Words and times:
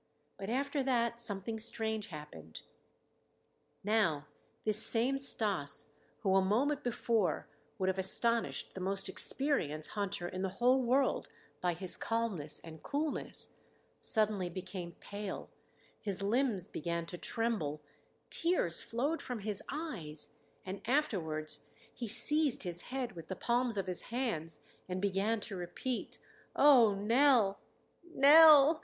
But 0.39 0.49
after 0.49 0.81
that 0.81 1.19
something 1.19 1.59
strange 1.59 2.07
happened. 2.07 2.61
Now 3.83 4.25
this 4.65 4.83
same 4.83 5.19
Stas, 5.19 5.93
who 6.21 6.35
a 6.35 6.41
moment 6.41 6.83
before 6.83 7.47
would 7.77 7.87
have 7.87 7.99
astonished 7.99 8.73
the 8.73 8.81
most 8.81 9.07
experienced 9.07 9.91
hunter 9.91 10.27
in 10.27 10.41
the 10.41 10.49
whole 10.57 10.81
world 10.81 11.29
by 11.61 11.75
his 11.75 11.97
calmness 11.97 12.59
and 12.63 12.81
coolness, 12.81 13.57
suddenly 13.99 14.49
became 14.49 14.93
pale; 14.93 15.51
his 15.99 16.23
limbs 16.23 16.67
began 16.67 17.05
to 17.05 17.17
tremble, 17.19 17.83
tears 18.31 18.81
flowed 18.81 19.21
from 19.21 19.41
his 19.41 19.61
eyes, 19.69 20.29
and 20.65 20.81
afterwards 20.85 21.69
he 21.93 22.07
seized 22.07 22.63
his 22.63 22.81
head 22.89 23.11
with 23.11 23.27
the 23.27 23.35
palms 23.35 23.77
of 23.77 23.85
his 23.85 24.01
hands 24.01 24.61
and 24.89 24.99
began 24.99 25.39
to 25.41 25.55
repeat: 25.55 26.17
"Oh, 26.55 26.95
Nell! 26.95 27.59
Nell! 28.03 28.79